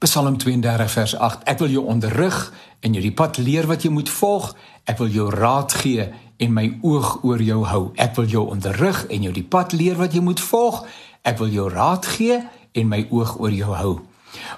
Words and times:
Psalm 0.00 0.38
32 0.38 0.90
vers 0.90 1.12
8. 1.16 1.42
Ek 1.44 1.58
wil 1.60 1.68
jou 1.68 1.82
onderrig 1.84 2.36
en 2.80 2.94
jou 2.96 3.02
die 3.04 3.12
pad 3.12 3.36
leer 3.36 3.66
wat 3.68 3.82
jy 3.84 3.90
moet 3.92 4.08
volg. 4.08 4.54
Ek 4.88 4.96
wil 4.96 5.10
jou 5.12 5.26
raad 5.28 5.74
gee 5.76 6.06
en 6.40 6.54
my 6.56 6.64
oog 6.80 7.18
oor 7.20 7.42
jou 7.44 7.58
hou. 7.68 7.82
Ek 8.00 8.16
wil 8.16 8.30
jou 8.32 8.46
onderrig 8.48 9.02
en 9.12 9.26
jou 9.28 9.32
die 9.36 9.44
pad 9.44 9.76
leer 9.76 10.00
wat 10.00 10.16
jy 10.16 10.22
moet 10.24 10.40
volg. 10.40 10.78
Ek 11.20 11.36
wil 11.42 11.52
jou 11.52 11.66
raad 11.68 12.08
gee 12.14 12.40
en 12.72 12.88
my 12.88 13.02
oog 13.12 13.34
oor 13.44 13.52
jou 13.52 13.76
hou. 13.76 13.92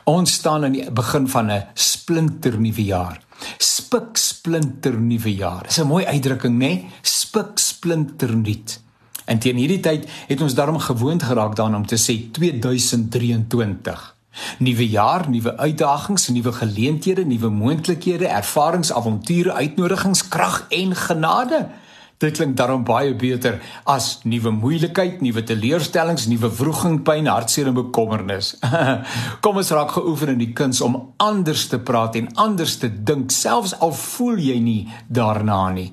Ons 0.06 0.36
staan 0.38 0.68
aan 0.68 0.78
die 0.78 0.86
begin 0.94 1.27
van 1.27 1.50
'n 1.50 1.66
splinter 1.74 2.61
nuwe 2.61 2.84
jaar. 2.84 3.18
Spik 3.59 4.14
splinter 4.16 4.95
nuwe 4.95 5.34
jaar. 5.34 5.66
Dis 5.66 5.82
'n 5.82 5.90
mooi 5.90 6.04
uitdrukking, 6.04 6.54
né? 6.59 6.66
Nee? 6.66 6.86
Spik 7.02 7.59
splinter 7.59 8.36
nuut. 8.36 8.80
En 9.27 9.38
teen 9.38 9.56
hierdie 9.56 9.80
tyd 9.80 10.09
het 10.29 10.40
ons 10.40 10.54
daarom 10.54 10.79
gewoond 10.79 11.22
geraak 11.22 11.56
daaraan 11.56 11.77
om 11.82 11.86
te 11.86 11.98
sê 11.98 12.30
2023. 12.30 14.21
Nuwe 14.59 14.89
jaar, 14.89 15.29
nuwe 15.30 15.57
uitdagings, 15.57 16.29
nuwe 16.29 16.53
geleenthede, 16.53 17.25
nuwe 17.25 17.49
moontlikhede, 17.49 18.27
ervarings, 18.27 18.93
avonture, 18.93 19.53
uitnodigings, 19.53 20.29
krag 20.29 20.67
en 20.68 20.96
genade. 20.96 21.68
Dit 22.23 22.37
klink 22.39 22.57
daarom 22.57 22.85
baie 22.87 23.14
beter 23.18 23.59
as 23.85 24.21
nuwe 24.23 24.53
moeilikheid, 24.54 25.21
nuwe 25.25 25.43
teleurstellings, 25.43 26.29
nuwe 26.31 26.50
wroging, 26.54 27.00
pyn, 27.03 27.26
hartseer 27.26 27.73
en 27.73 27.79
bekommernis. 27.81 28.54
Kom 29.43 29.59
ons 29.59 29.73
raak 29.75 29.96
geoefen 29.96 30.37
in 30.37 30.45
die 30.45 30.53
kuns 30.54 30.81
om 30.87 31.01
anders 31.23 31.67
te 31.73 31.81
praat 31.82 32.20
en 32.20 32.31
anders 32.39 32.77
te 32.78 32.92
dink, 32.92 33.34
selfs 33.34 33.75
al 33.83 33.95
voel 33.97 34.39
jy 34.39 34.61
nie 34.62 34.81
daarna 35.11 35.64
nie. 35.75 35.91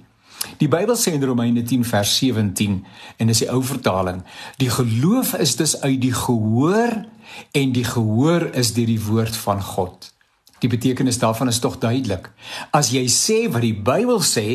Die 0.59 0.67
Bybel 0.71 0.95
sê 0.95 1.13
in 1.15 1.23
Romeine 1.23 1.63
10 1.63 1.83
vers 1.87 2.11
17 2.19 2.79
en 3.17 3.31
dis 3.31 3.41
die 3.43 3.49
ou 3.51 3.61
vertaling: 3.63 4.23
Die 4.59 4.69
geloof 4.71 5.33
is 5.35 5.55
dus 5.59 5.75
uit 5.81 5.99
die 6.01 6.13
gehoor 6.15 7.03
en 7.51 7.73
die 7.75 7.85
gehoor 7.85 8.49
is 8.57 8.73
deur 8.73 8.89
die 8.89 9.01
woord 9.03 9.35
van 9.35 9.61
God. 9.63 10.11
Die 10.59 10.71
betekenis 10.71 11.19
daarvan 11.19 11.47
is 11.47 11.59
tog 11.59 11.77
duidelik. 11.79 12.31
As 12.75 12.91
jy 12.91 13.05
sê 13.11 13.45
wat 13.51 13.63
die 13.63 13.75
Bybel 13.75 14.19
sê, 14.23 14.47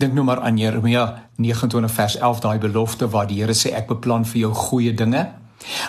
dink 0.00 0.14
nou 0.16 0.24
maar 0.24 0.40
aan 0.44 0.58
Jeremia 0.58 1.28
29 1.36 1.92
vers 1.92 2.16
11 2.16 2.40
daai 2.44 2.58
belofte 2.58 3.08
waar 3.08 3.28
die 3.28 3.42
Here 3.42 3.56
sê 3.56 3.74
ek 3.76 3.88
beplan 3.92 4.24
vir 4.28 4.46
jou 4.46 4.52
goeie 4.54 4.94
dinge. 4.96 5.26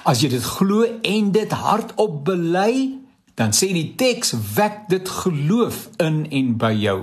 As 0.07 0.21
jy 0.23 0.29
dit 0.31 0.43
glo 0.43 0.83
en 0.85 1.31
dit 1.35 1.51
hardop 1.51 2.21
bely, 2.27 2.99
dan 3.35 3.51
sê 3.55 3.71
die 3.75 3.95
teks 3.99 4.33
wek 4.55 4.85
dit 4.91 5.09
geloof 5.09 5.89
in 6.03 6.23
en 6.31 6.55
by 6.59 6.71
jou. 6.79 6.99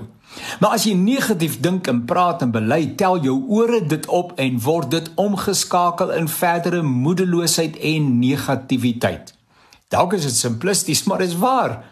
Maar 0.61 0.77
as 0.79 0.87
jy 0.89 0.95
negatief 0.97 1.59
dink 1.61 1.87
en 1.91 2.05
praat 2.09 2.43
en 2.43 2.53
bely, 2.55 2.95
tel 2.97 3.21
jou 3.25 3.37
ore 3.49 3.83
dit 3.87 4.07
op 4.07 4.33
en 4.41 4.59
word 4.65 4.91
dit 4.91 5.11
omgeskakel 5.21 6.13
in 6.17 6.29
verdere 6.29 6.83
moedeloosheid 6.83 7.79
en 7.79 8.19
negativiteit. 8.19 9.35
Dalk 9.93 10.17
is 10.17 10.25
dit 10.29 10.37
simplisties, 10.37 11.05
maar 11.05 11.21
is 11.21 11.37
waar. 11.37 11.83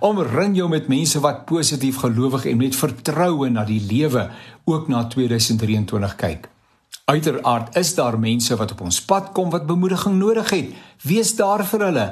Omring 0.00 0.56
jou 0.56 0.68
met 0.68 0.88
mense 0.88 1.20
wat 1.20 1.44
positief 1.44 2.00
gelowig 2.00 2.46
en 2.46 2.56
met 2.56 2.76
vertroue 2.76 3.50
na 3.50 3.64
die 3.64 3.80
lewe 3.80 4.30
ook 4.64 4.88
na 4.88 5.04
2023 5.08 6.16
kyk. 6.16 6.48
Uiteraard 7.10 7.76
is 7.76 7.94
daar 7.94 8.18
mense 8.18 8.56
wat 8.56 8.72
op 8.72 8.80
ons 8.86 9.00
pad 9.04 9.32
kom 9.32 9.50
wat 9.50 9.66
bemoediging 9.66 10.18
nodig 10.18 10.50
het. 10.50 10.74
Wees 11.02 11.34
daar 11.36 11.64
vir 11.66 11.84
hulle. 11.88 12.08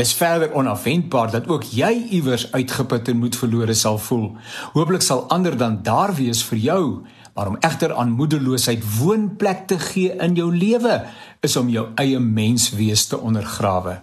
Dis 0.00 0.14
verder 0.16 0.52
onafwendbaar 0.56 1.30
dat 1.30 1.48
ook 1.48 1.66
jy 1.76 1.90
iewers 2.16 2.46
uitgeput 2.52 3.08
en 3.12 3.18
moed 3.20 3.36
verlore 3.36 3.74
sal 3.76 3.98
voel. 4.00 4.30
Hooplik 4.72 5.02
sal 5.04 5.26
ander 5.28 5.56
dan 5.60 5.82
daar 5.84 6.14
wees 6.16 6.40
vir 6.48 6.58
jou, 6.58 6.84
maar 7.34 7.50
om 7.50 7.58
egter 7.60 7.92
aan 7.92 8.14
moedeloosheid 8.16 8.86
woonplek 8.96 9.66
te 9.68 9.76
gee 9.78 10.14
in 10.16 10.38
jou 10.38 10.48
lewe 10.56 11.02
is 11.44 11.56
om 11.60 11.68
jou 11.68 11.84
eie 12.00 12.18
menswees 12.18 13.04
te 13.10 13.18
ondergrawe. 13.18 13.98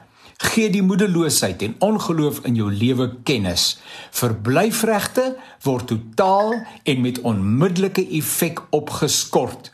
Gee 0.52 0.70
die 0.70 0.84
moedeloosheid 0.86 1.66
en 1.66 1.74
ongeloof 1.90 2.44
in 2.46 2.60
jou 2.62 2.70
lewe 2.70 3.10
kennis. 3.26 3.80
Verblyfregte 4.12 5.32
word 5.66 5.90
totaal 5.90 6.54
en 6.84 7.02
met 7.02 7.22
onmiddellike 7.26 8.06
effek 8.22 8.62
opgeskort. 8.70 9.74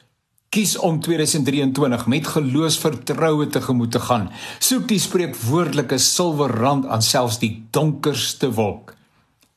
Kies 0.53 0.75
om 0.77 0.99
2023 1.01 2.05
met 2.05 2.27
geloofsvertroue 2.27 3.47
tegemoet 3.47 3.91
te 3.91 3.99
gaan. 3.99 4.27
Soek 4.61 4.83
die 4.91 4.99
spreekwoordelike 5.01 5.97
silwer 5.97 6.53
rand 6.61 6.85
aan 6.85 7.01
selfs 7.01 7.39
die 7.41 7.65
donkerste 7.73 8.51
wolk. 8.53 8.93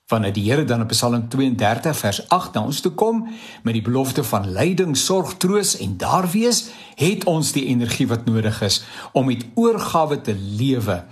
Vanuit 0.09 0.33
die 0.39 0.47
Here 0.47 0.65
dan 0.65 0.87
op 0.87 0.95
Psalm 0.95 1.29
32 1.29 1.99
vers 1.99 2.23
8 2.33 2.57
na 2.57 2.63
ons 2.65 2.81
toe 2.81 2.95
kom 2.97 3.27
met 3.63 3.77
die 3.77 3.85
belofte 3.85 4.25
van 4.25 4.49
lyding, 4.57 4.97
sorg, 4.97 5.35
troos 5.37 5.75
en 5.85 5.99
daar 6.01 6.31
wees, 6.33 6.71
het 6.97 7.29
ons 7.29 7.53
die 7.53 7.67
energie 7.69 8.09
wat 8.09 8.25
nodig 8.25 8.63
is 8.65 8.81
om 9.13 9.29
met 9.29 9.45
oorgawe 9.55 10.21
te 10.21 10.33
lewe. 10.33 11.03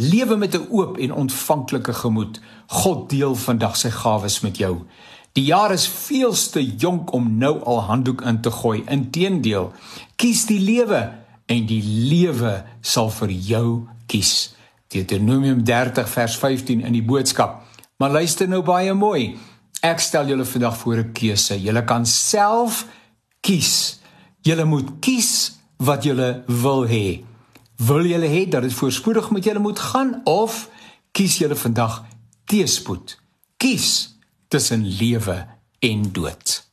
Lewe 0.00 0.36
met 0.40 0.56
'n 0.56 0.68
oop 0.70 0.96
en 0.96 1.12
ontvanklike 1.12 1.92
gemoed. 1.92 2.40
God 2.66 3.10
deel 3.10 3.34
vandag 3.34 3.76
sy 3.76 3.90
gawes 3.90 4.40
met 4.40 4.56
jou. 4.56 4.86
Die 5.34 5.48
jaar 5.48 5.72
is 5.74 5.88
veels 5.90 6.46
te 6.54 6.60
jonk 6.62 7.10
om 7.12 7.32
nou 7.38 7.56
al 7.66 7.80
handdoek 7.88 8.20
in 8.22 8.36
te 8.40 8.52
gooi. 8.54 8.84
Inteendeel, 8.86 9.72
kies 10.14 10.44
die 10.46 10.60
lewe 10.62 11.00
en 11.50 11.64
die 11.66 11.82
lewe 11.82 12.60
sal 12.86 13.10
vir 13.16 13.32
jou 13.34 13.64
kies. 14.06 14.52
Deuteronomium 14.94 15.64
30 15.66 16.06
vers 16.12 16.36
15 16.38 16.84
in 16.86 16.94
die 16.94 17.02
boodskap. 17.02 17.64
Maar 17.98 18.14
luister 18.20 18.46
nou 18.48 18.62
baie 18.62 18.94
mooi. 18.94 19.34
Ek 19.82 19.98
stel 19.98 20.30
julle 20.30 20.46
vandag 20.46 20.78
voor 20.78 21.02
'n 21.02 21.12
keuse. 21.12 21.58
Julle 21.58 21.84
kan 21.84 22.06
self 22.06 22.86
kies. 23.40 23.98
Julle 24.42 24.64
moet 24.64 25.00
kies 25.00 25.58
wat 25.78 26.04
julle 26.04 26.44
wil 26.46 26.86
hê. 26.86 27.24
Wil 27.76 28.06
julle 28.06 28.28
hê 28.30 28.48
dat 28.48 28.62
dit 28.62 28.72
voorspoedig 28.72 29.30
met 29.30 29.44
julle 29.44 29.58
moet 29.58 29.78
gaan 29.78 30.20
of 30.24 30.68
kies 31.12 31.38
julle 31.38 31.56
vandag 31.56 32.04
teespoed? 32.44 33.18
Kies 33.56 34.13
tussen 34.54 34.86
lewe 34.86 35.46
en 35.78 36.12
dood. 36.12 36.63